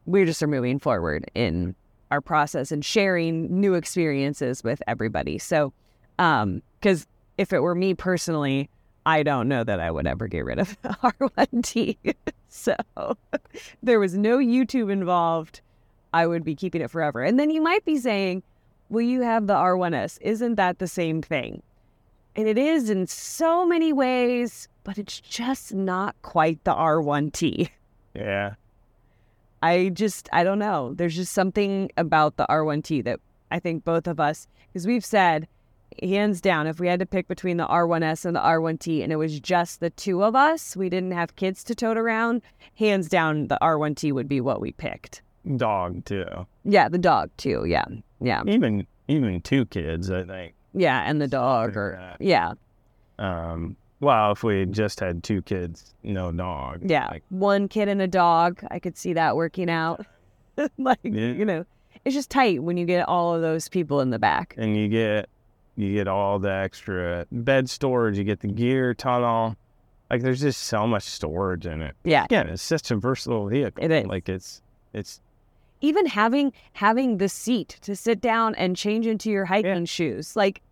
[0.07, 1.75] we just are moving forward in
[2.13, 5.37] our process and sharing new experiences with everybody.
[5.37, 5.73] So,
[6.21, 8.71] um, because if it were me personally,
[9.05, 11.97] I don't know that I would ever get rid of the R1T.
[12.49, 12.77] so
[13.83, 15.61] there was no YouTube involved.
[16.15, 17.21] I would be keeping it forever.
[17.21, 18.45] And then you might be saying,
[18.91, 20.19] well, you have the R1S.
[20.21, 21.63] Isn't that the same thing?
[22.39, 27.69] And it is in so many ways, but it's just not quite the R1T.
[28.15, 28.55] Yeah.
[29.61, 30.95] I just, I don't know.
[30.95, 33.19] There's just something about the R1T that
[33.51, 35.49] I think both of us, because we've said,
[36.01, 39.17] hands down, if we had to pick between the R1S and the R1T and it
[39.17, 42.43] was just the two of us, we didn't have kids to tote around,
[42.77, 45.23] hands down, the R1T would be what we picked.
[45.57, 46.47] Dog too.
[46.65, 47.65] Yeah, the dog too.
[47.67, 47.87] Yeah.
[48.21, 48.45] Yeah.
[48.47, 50.55] Even even two kids, I think.
[50.79, 51.03] Yeah.
[51.05, 52.53] And the dog or, yeah.
[53.19, 53.77] Um.
[54.01, 56.83] Well, if we just had two kids, no dog.
[56.89, 57.09] Yeah.
[57.09, 58.61] Like, One kid and a dog.
[58.71, 60.07] I could see that working out.
[60.79, 61.33] like, Yeah.
[61.33, 61.65] you know,
[62.05, 64.55] it's just tight when you get all of those people in the back.
[64.57, 65.29] and you get
[65.75, 68.17] you get all the extra bed storage.
[68.19, 69.57] You get the gear tunnel.
[70.11, 71.95] Like there's just so much storage in it.
[72.05, 72.25] Yeah.
[72.25, 73.83] Again, it's such a versatile vehicle.
[73.85, 74.07] It is.
[74.07, 74.63] Like it's
[74.93, 75.21] it's
[75.81, 80.63] even having having the seat to sit down and change into your hiking shoes like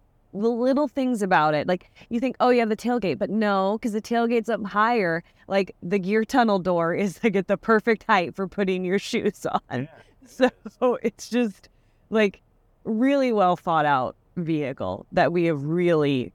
[0.40, 1.66] the little things about it.
[1.66, 5.22] Like you think oh yeah, the tailgate but no because the tailgate's up higher.
[5.48, 9.46] Like the gear tunnel door is like at the perfect height for putting your shoes
[9.70, 9.88] on.
[10.26, 11.68] So it's just
[12.10, 12.42] like
[12.84, 16.32] really well thought out vehicle that we have really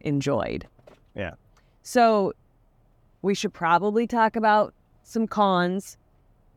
[0.00, 0.66] enjoyed.
[1.14, 1.32] Yeah.
[1.82, 2.32] so
[3.20, 5.98] we should probably talk about some cons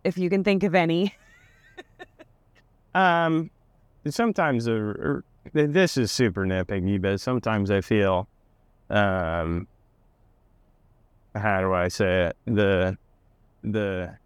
[0.05, 1.13] if you can think of any.
[2.95, 3.51] Um,
[4.09, 8.27] sometimes er, this is super nitpicky, but sometimes I feel,
[8.89, 9.67] um,
[11.35, 12.37] how do I say it?
[12.45, 12.97] The
[13.63, 14.17] the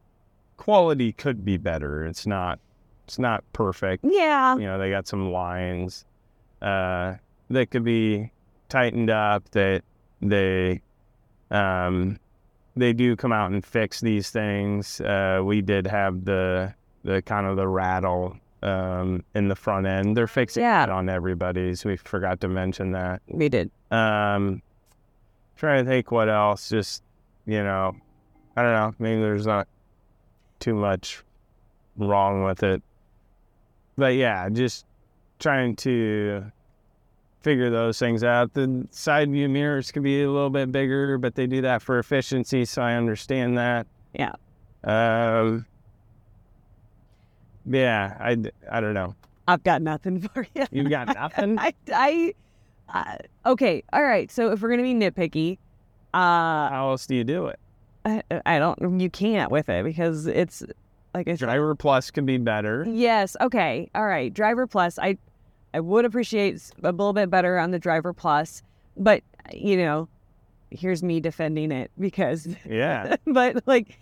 [0.58, 2.06] quality could be better.
[2.06, 2.60] It's not
[3.06, 4.06] it's not perfect.
[4.06, 4.56] Yeah.
[4.56, 6.06] You know, they got some lines
[6.62, 7.16] uh,
[7.50, 8.32] that could be
[8.68, 9.50] tightened up.
[9.52, 9.84] That
[10.22, 10.82] they
[11.50, 12.20] um,
[12.76, 15.02] they do come out and fix these things.
[15.02, 20.16] Uh, we did have the the kind of the rattle um, in the front end.
[20.18, 20.84] They're fixing Yeah.
[20.84, 21.86] it on everybody's.
[21.86, 23.22] We forgot to mention that.
[23.28, 23.72] We did.
[23.92, 24.62] Um,
[25.58, 26.70] trying to think what else.
[26.70, 27.04] Just
[27.46, 27.96] you know,
[28.56, 28.94] I don't know.
[29.00, 29.68] Maybe there's not
[30.60, 31.24] too much
[31.98, 32.82] wrong with it,
[33.98, 34.86] but yeah, just
[35.40, 36.44] trying to
[37.42, 38.54] figure those things out.
[38.54, 41.98] The side view mirrors could be a little bit bigger, but they do that for
[42.00, 43.88] efficiency, so I understand that.
[44.14, 44.34] Yeah.
[44.84, 45.66] Um.
[47.70, 48.36] Yeah, I,
[48.72, 49.16] I don't know.
[49.48, 50.66] I've got nothing for you.
[50.72, 51.58] You've got nothing.
[51.60, 52.34] I, I,
[52.94, 53.84] uh, okay.
[53.94, 54.32] All right.
[54.32, 55.58] So if we're going to be nitpicky,
[56.14, 57.60] uh, How else do you do it?
[58.06, 60.64] I, I don't, you can't with it because it's
[61.14, 61.36] like I.
[61.36, 62.86] Driver Plus can be better.
[62.88, 63.36] Yes.
[63.40, 63.90] Okay.
[63.94, 64.34] All right.
[64.34, 64.98] Driver Plus.
[64.98, 65.18] I,
[65.74, 68.64] I would appreciate a little bit better on the Driver Plus,
[68.98, 69.22] but
[69.54, 70.08] you know,
[70.72, 73.16] here's me defending it because Yeah.
[73.26, 73.98] but like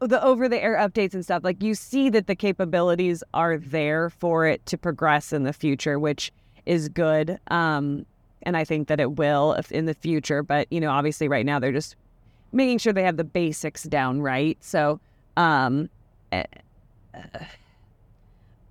[0.00, 4.10] the over the air updates and stuff like you see that the capabilities are there
[4.10, 6.32] for it to progress in the future which
[6.66, 8.04] is good um
[8.42, 11.58] and i think that it will in the future but you know obviously right now
[11.58, 11.96] they're just
[12.52, 15.00] making sure they have the basics down right so
[15.36, 15.88] um
[16.32, 16.44] eh,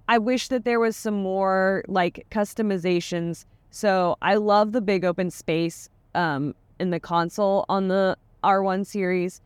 [0.07, 3.45] I wish that there was some more like customizations.
[3.71, 9.41] So I love the big open space um, in the console on the R1 series,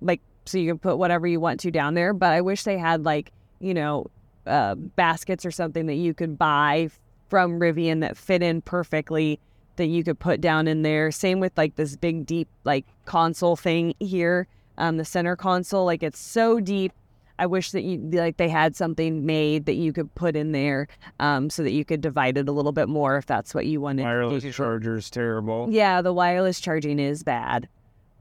[0.00, 2.12] like so you can put whatever you want to down there.
[2.12, 4.06] But I wish they had like you know
[4.46, 6.90] uh, baskets or something that you could buy
[7.28, 9.40] from Rivian that fit in perfectly
[9.76, 11.10] that you could put down in there.
[11.10, 14.46] Same with like this big deep like console thing here,
[14.78, 15.84] um, the center console.
[15.84, 16.92] Like it's so deep.
[17.36, 20.86] I wish that you like they had something made that you could put in there,
[21.18, 23.80] um, so that you could divide it a little bit more if that's what you
[23.80, 24.04] wanted.
[24.04, 25.66] Wireless charger's terrible.
[25.68, 27.68] Yeah, the wireless charging is bad.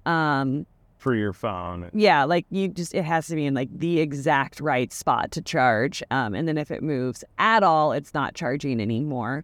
[0.07, 0.65] Um,
[1.03, 1.91] for your phone.
[1.93, 5.41] Yeah, like you just it has to be in like the exact right spot to
[5.41, 6.01] charge.
[6.09, 9.43] Um, and then if it moves at all, it's not charging anymore.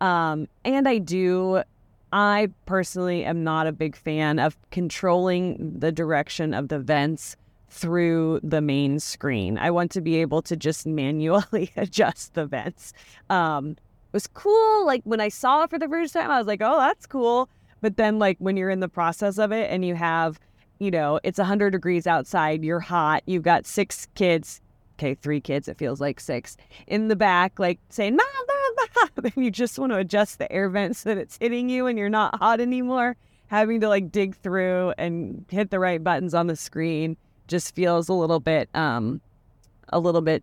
[0.00, 1.62] Um, and I do
[2.12, 7.36] I personally am not a big fan of controlling the direction of the vents
[7.68, 9.58] through the main screen.
[9.58, 12.94] I want to be able to just manually adjust the vents.
[13.28, 14.86] Um, it was cool.
[14.86, 17.50] Like when I saw it for the first time, I was like, oh, that's cool.
[17.82, 20.40] But then, like, when you're in the process of it and you have
[20.78, 24.60] you know, it's 100 degrees outside, you're hot, you've got six kids,
[24.98, 29.32] okay, three kids, it feels like six, in the back, like saying, mom, mom, mom.
[29.34, 31.98] And you just want to adjust the air vent so that it's hitting you and
[31.98, 33.16] you're not hot anymore.
[33.48, 38.08] Having to like dig through and hit the right buttons on the screen just feels
[38.08, 39.20] a little bit, um,
[39.90, 40.42] a little bit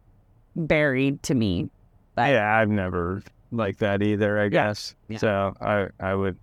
[0.55, 1.69] buried to me.
[2.15, 4.95] But yeah, I've never liked that either, I guess.
[5.09, 5.17] Yeah.
[5.17, 6.37] So I, I would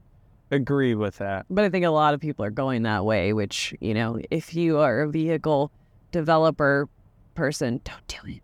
[0.50, 1.46] agree with that.
[1.50, 4.54] But I think a lot of people are going that way, which, you know, if
[4.54, 5.70] you are a vehicle
[6.12, 6.88] developer
[7.34, 8.42] person, don't do it.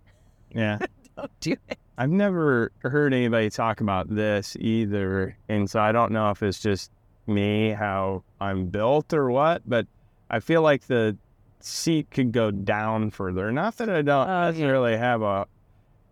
[0.51, 0.79] Yeah.
[1.17, 1.79] don't do it.
[1.99, 5.37] I've never heard anybody talk about this either.
[5.49, 6.91] And so I don't know if it's just
[7.27, 9.87] me, how I'm built or what, but
[10.31, 11.17] I feel like the
[11.61, 13.51] seat could go down further.
[13.51, 15.47] Not that I don't uh, necessarily have a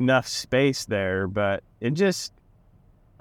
[0.00, 2.32] enough space there, but it just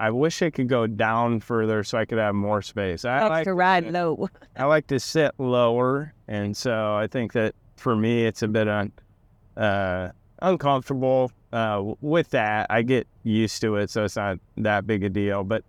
[0.00, 3.04] I wish it could go down further so I could have more space.
[3.04, 4.28] I like to ride low.
[4.56, 8.68] I like to sit lower, and so I think that for me, it's a bit
[8.68, 8.92] un,
[9.56, 10.10] uh,
[10.42, 12.66] uncomfortable uh, with that.
[12.70, 15.44] I get used to it, so it's not that big a deal.
[15.44, 15.64] But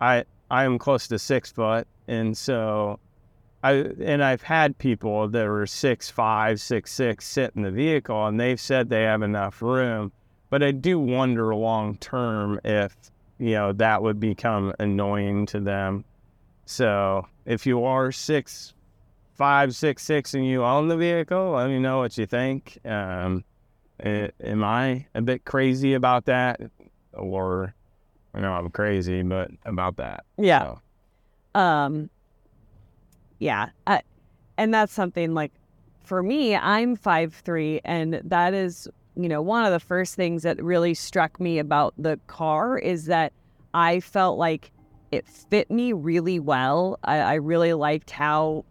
[0.00, 3.00] I I am close to six foot, and so
[3.62, 8.26] I and I've had people that are six five, six six sit in the vehicle,
[8.26, 10.12] and they've said they have enough room.
[10.50, 12.94] But I do wonder long term if
[13.42, 16.04] you know, that would become annoying to them.
[16.64, 18.72] So if you are six,
[19.34, 22.78] five, six, six, and you own the vehicle, let me know what you think.
[22.84, 23.42] Um,
[24.00, 26.60] am I a bit crazy about that,
[27.12, 27.74] or
[28.32, 30.24] I know I'm crazy, but about that?
[30.38, 30.76] Yeah.
[31.54, 31.60] So.
[31.60, 32.10] Um.
[33.40, 34.02] Yeah, I,
[34.56, 35.50] and that's something like
[36.04, 36.54] for me.
[36.54, 40.94] I'm five three, and that is you know, one of the first things that really
[40.94, 43.32] struck me about the car is that
[43.74, 44.70] I felt like
[45.10, 46.98] it fit me really well.
[47.04, 48.64] I, I really liked how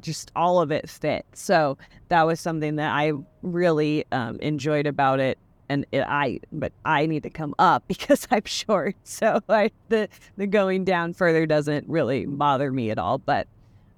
[0.00, 1.24] just all of it fit.
[1.34, 3.12] So that was something that I
[3.42, 5.38] really um, enjoyed about it.
[5.68, 10.08] And it, I, but I need to come up because I'm short, so I, the
[10.36, 13.18] the going down further doesn't really bother me at all.
[13.18, 13.46] But,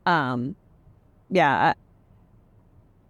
[0.04, 0.54] um,
[1.30, 1.74] yeah,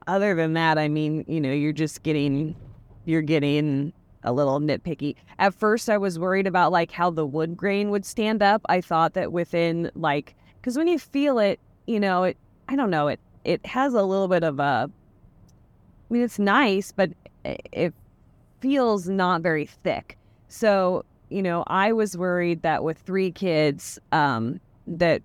[0.06, 2.56] other than that, I mean, you know, you're just getting,
[3.04, 3.92] you're getting
[4.22, 5.14] a little nitpicky.
[5.38, 8.62] At first, I was worried about like how the wood grain would stand up.
[8.68, 12.36] I thought that within like, because when you feel it, you know, it,
[12.68, 16.92] I don't know, it, it has a little bit of a, I mean, it's nice,
[16.92, 17.10] but
[17.44, 17.94] it
[18.60, 20.16] feels not very thick.
[20.48, 25.22] So, you know, I was worried that with three kids, um, that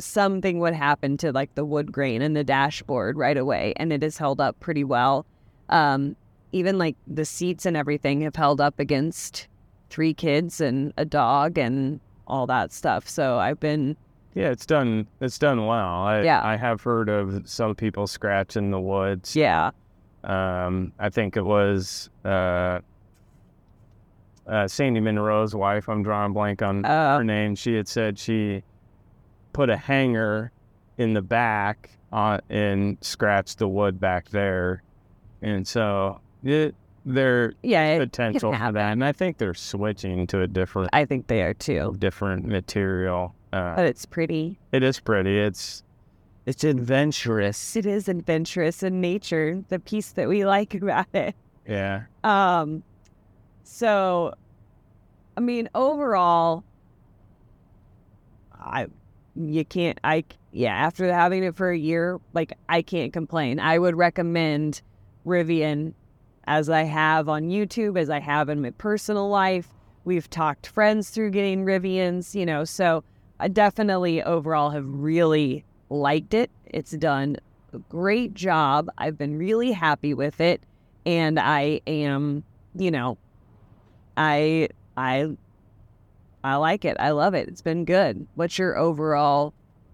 [0.00, 4.02] something would happen to like the wood grain and the dashboard right away, and it
[4.02, 5.26] has held up pretty well.
[5.68, 6.16] Um,
[6.52, 9.46] even like the seats and everything have held up against
[9.88, 13.08] three kids and a dog and all that stuff.
[13.08, 13.96] So I've been
[14.34, 15.08] yeah, it's done.
[15.20, 16.04] It's done well.
[16.04, 19.34] I, yeah, I have heard of some people scratching the woods.
[19.34, 19.72] Yeah,
[20.22, 22.80] um, I think it was uh,
[24.46, 25.88] uh, Sandy Munro's wife.
[25.88, 27.56] I'm drawing blank on uh, her name.
[27.56, 28.62] She had said she
[29.52, 30.52] put a hanger
[30.98, 34.82] in the back on, and scratch the wood back there.
[35.42, 36.74] And so it,
[37.04, 38.92] there yeah, potential for that.
[38.92, 41.96] And I think they're switching to a different I think they are too.
[41.98, 43.34] Different material.
[43.52, 44.58] Uh, but it's pretty.
[44.72, 45.38] It is pretty.
[45.38, 45.82] It's
[46.46, 47.76] it's adventurous.
[47.76, 51.34] It is adventurous in nature, the piece that we like about it.
[51.66, 52.02] Yeah.
[52.24, 52.82] Um
[53.64, 54.34] so
[55.36, 56.64] I mean overall
[58.60, 58.88] I
[59.48, 63.60] you can't I yeah after having it for a year like I can't complain.
[63.60, 64.82] I would recommend
[65.26, 65.94] Rivian
[66.44, 69.68] as I have on YouTube, as I have in my personal life.
[70.04, 73.04] We've talked friends through getting Rivians, you know, so
[73.38, 76.50] I definitely overall have really liked it.
[76.66, 77.36] It's done
[77.72, 78.88] a great job.
[78.98, 80.62] I've been really happy with it.
[81.06, 83.18] And I am, you know,
[84.16, 85.36] I I
[86.42, 86.96] I like it.
[86.98, 87.48] I love it.
[87.48, 88.26] It's been good.
[88.34, 89.52] What's your overall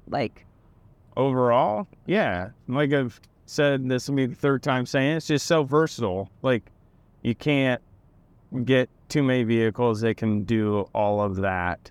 [0.09, 0.47] like
[1.17, 5.65] overall, yeah, like I've said, this will be the third time saying it's just so
[5.65, 6.31] versatile.
[6.43, 6.71] Like
[7.23, 7.83] you can't
[8.65, 11.91] get too many vehicles that can do all of that.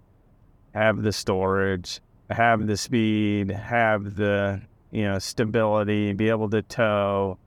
[0.74, 7.38] Have the storage, have the speed, have the you know stability, be able to tow,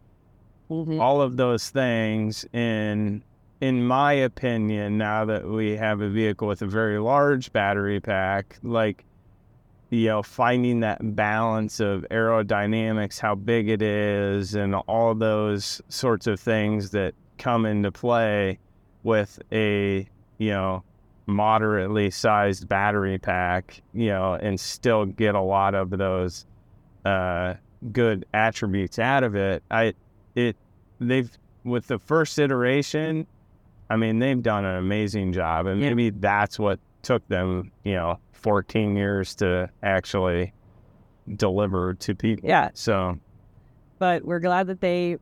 [0.70, 1.00] Mhm.
[1.00, 2.44] all of those things.
[2.52, 3.22] In
[3.60, 8.58] in my opinion, now that we have a vehicle with a very large battery pack,
[8.62, 9.04] like
[9.90, 16.26] you know, finding that balance of aerodynamics, how big it is, and all those sorts
[16.26, 18.58] of things that come into play
[19.02, 20.06] with a,
[20.36, 20.82] you know,
[21.26, 26.44] moderately sized battery pack, you know, and still get a lot of those
[27.06, 27.54] uh,
[27.92, 29.62] good attributes out of it.
[29.70, 29.94] I,
[30.34, 30.56] it,
[30.98, 31.30] they've,
[31.64, 33.26] with the first iteration,
[33.90, 35.66] I mean, they've done an amazing job.
[35.66, 35.88] And Yeah.
[35.90, 40.52] maybe that's what took them, you know, 14 years to actually
[41.36, 42.48] deliver to people.
[42.48, 43.18] Yeah, So,
[43.98, 45.16] but we're glad that they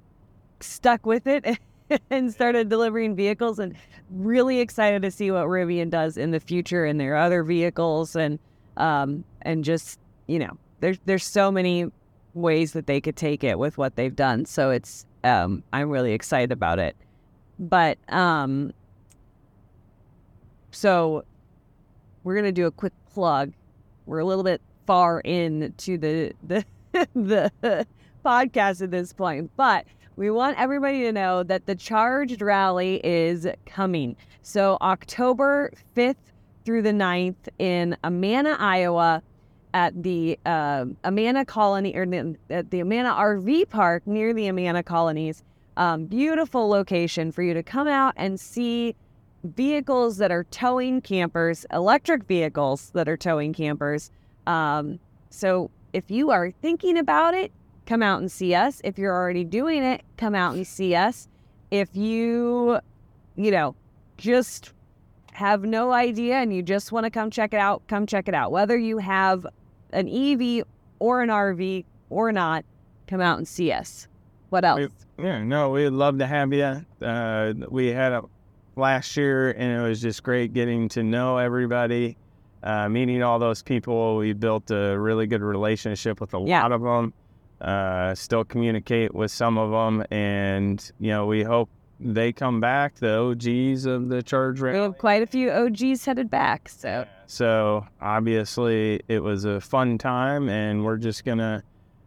[0.60, 1.58] stuck with it
[2.10, 3.74] and started delivering vehicles and
[4.10, 8.38] really excited to see what Rivian does in the future in their other vehicles and
[8.76, 11.86] um and just, you know, there's there's so many
[12.34, 14.44] ways that they could take it with what they've done.
[14.44, 16.96] So it's um I'm really excited about it.
[17.58, 18.72] But um
[20.70, 21.24] so
[22.24, 23.52] we're to do a quick plug.
[24.04, 26.64] We're a little bit far into the the
[27.14, 27.86] the
[28.24, 29.86] podcast at this point, but
[30.16, 34.16] we want everybody to know that the Charged Rally is coming.
[34.42, 36.16] So October 5th
[36.64, 39.22] through the 9th in Amana, Iowa,
[39.74, 42.06] at the uh, Amana Colony or
[42.48, 45.42] at the Amana RV Park near the Amana Colonies.
[45.76, 48.96] Um, beautiful location for you to come out and see
[49.44, 54.10] vehicles that are towing campers, electric vehicles that are towing campers.
[54.46, 54.98] Um,
[55.30, 57.52] so if you are thinking about it,
[57.84, 58.80] come out and see us.
[58.84, 61.28] If you're already doing it, come out and see us.
[61.70, 62.78] If you,
[63.36, 63.74] you know,
[64.16, 64.72] just
[65.32, 68.34] have no idea and you just want to come check it out, come check it
[68.34, 68.50] out.
[68.50, 69.46] Whether you have
[69.92, 70.64] an EV
[70.98, 72.64] or an RV or not,
[73.06, 74.08] come out and see us.
[74.56, 74.88] What else?
[75.18, 76.82] yeah, no, we'd love to have you.
[77.06, 78.22] Uh, we had a
[78.74, 82.16] last year, and it was just great getting to know everybody,
[82.62, 84.16] uh, meeting all those people.
[84.16, 86.62] We built a really good relationship with a Yeah.
[86.62, 87.12] lot of them.
[87.60, 91.68] Uh, still communicate with some of them, and you know, we hope
[92.00, 92.94] they come back.
[92.94, 96.70] The OGs of the Charge We have quite a few OGs headed back.
[96.70, 101.62] So So obviously, it was a fun time, and we're just gonna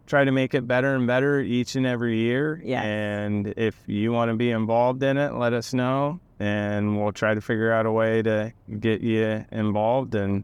[0.10, 2.62] try to make it better and better each and every year.
[2.66, 2.84] Yes.
[2.84, 7.36] And if you want to be involved in it, let us know, and we'll try
[7.36, 10.44] to figure out a way to get you involved and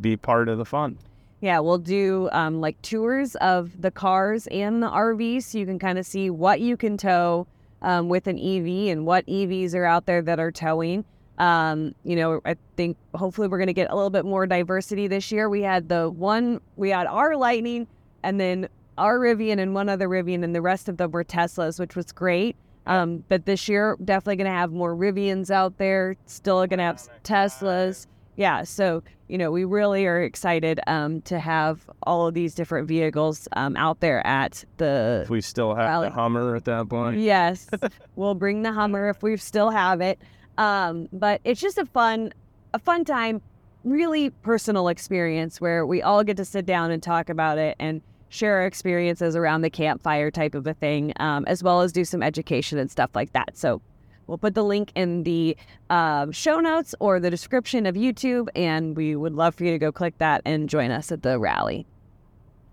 [0.00, 0.98] be part of the fun.
[1.40, 5.78] Yeah, we'll do um, like tours of the cars and the RVs so you can
[5.78, 7.46] kind of see what you can tow
[7.82, 11.04] um, with an EV and what EVs are out there that are towing.
[11.38, 15.06] Um, you know, I think hopefully we're going to get a little bit more diversity
[15.06, 15.48] this year.
[15.48, 17.86] We had the one, we had our Lightning
[18.22, 21.78] and then our Rivian and one other Rivian, and the rest of them were Teslas,
[21.78, 22.56] which was great.
[22.86, 26.84] Um, but this year, definitely going to have more Rivians out there, still going to
[26.84, 28.06] have Teslas.
[28.36, 32.86] yeah so you know we really are excited um, to have all of these different
[32.86, 36.08] vehicles um, out there at the If we still have Rally.
[36.08, 37.68] the Hummer at that point, yes.
[38.16, 40.18] We'll bring the hummer if we still have it.
[40.58, 42.32] Um, but it's just a fun
[42.72, 43.40] a fun time
[43.84, 48.00] really personal experience where we all get to sit down and talk about it and
[48.28, 52.04] share our experiences around the campfire type of a thing um, as well as do
[52.04, 53.80] some education and stuff like that so
[54.26, 55.56] We'll put the link in the
[55.88, 59.78] um, show notes or the description of YouTube, and we would love for you to
[59.78, 61.86] go click that and join us at the rally.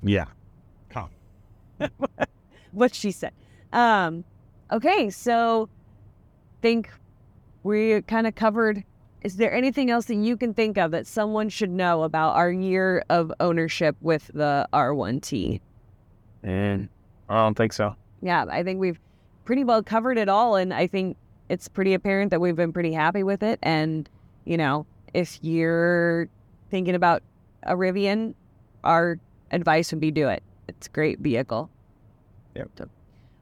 [0.01, 0.25] yeah.
[0.89, 1.09] Come.
[2.71, 3.33] what she said.
[3.71, 4.23] Um,
[4.71, 5.69] okay, so
[6.61, 6.89] think
[7.61, 8.83] we kind of covered.
[9.23, 12.51] Is there anything else that you can think of that someone should know about our
[12.51, 15.61] year of ownership with the R1T?
[16.43, 16.89] And
[17.29, 17.95] I don't think so.
[18.21, 18.99] Yeah, I think we've
[19.45, 21.15] pretty well covered it all, and I think
[21.49, 23.59] it's pretty apparent that we've been pretty happy with it.
[23.63, 24.09] And
[24.45, 26.27] you know, if you're
[26.69, 27.23] thinking about
[27.63, 28.33] a Rivian,
[28.83, 29.19] our
[29.51, 30.43] advice would be do it.
[30.67, 31.69] It's a great vehicle.
[32.55, 32.69] Yep.
[32.77, 32.89] So-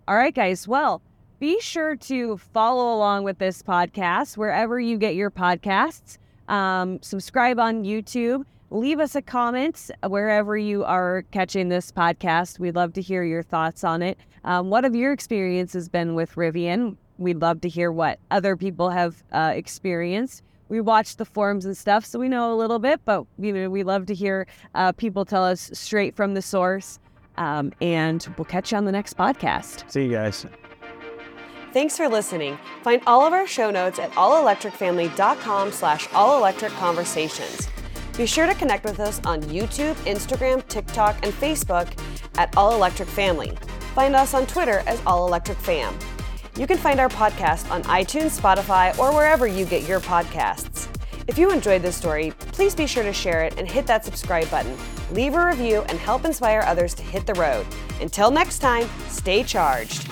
[0.08, 0.68] all right, guys.
[0.68, 1.02] Well,
[1.42, 6.20] be sure to follow along with this podcast wherever you get your podcasts.
[6.48, 8.46] Um, subscribe on YouTube.
[8.70, 12.60] Leave us a comment wherever you are catching this podcast.
[12.60, 14.20] We'd love to hear your thoughts on it.
[14.44, 16.96] Um, what have your experiences been with Rivian?
[17.18, 20.44] We'd love to hear what other people have uh, experienced.
[20.70, 23.68] We watch the forums and stuff, so we know a little bit, but you know,
[23.68, 27.00] we love to hear uh, people tell us straight from the source.
[27.38, 29.90] Um, and we'll catch you on the next podcast.
[29.92, 30.46] See you guys.
[31.74, 32.58] Thanks for listening.
[32.84, 37.70] Find all of our show notes at allelectricfamily.com slash allelectricconversations.
[38.18, 41.88] Be sure to connect with us on YouTube, Instagram, TikTok, and Facebook
[42.38, 43.58] at All Electric Family.
[43.96, 45.98] Find us on Twitter as All Electric Fam.
[46.58, 50.90] You can find our podcast on iTunes, Spotify, or wherever you get your podcasts.
[51.28, 54.50] If you enjoyed this story, please be sure to share it and hit that subscribe
[54.52, 54.78] button.
[55.12, 57.66] Leave a review and help inspire others to hit the road.
[58.02, 60.12] Until next time, stay charged.